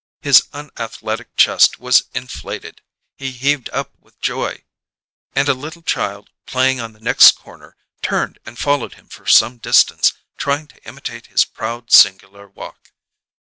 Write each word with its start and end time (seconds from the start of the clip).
His 0.23 0.47
unathletic 0.51 1.35
chest 1.35 1.77
was 1.79 2.05
inflated; 2.15 2.81
he 3.19 3.29
heaved 3.31 3.69
up 3.71 3.91
with 3.99 4.19
joy; 4.19 4.63
and 5.35 5.47
a 5.47 5.53
little 5.53 5.83
child, 5.83 6.31
playing 6.47 6.79
on 6.79 6.93
the 6.93 6.99
next 6.99 7.33
corner, 7.37 7.77
turned 8.01 8.39
and 8.43 8.57
followed 8.57 8.95
him 8.95 9.09
for 9.09 9.27
some 9.27 9.59
distance, 9.59 10.13
trying 10.37 10.65
to 10.69 10.83
imitate 10.87 11.27
his 11.27 11.45
proud, 11.45 11.91
singular 11.91 12.47
walk. 12.47 12.93